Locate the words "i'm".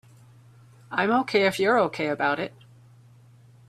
0.89-1.11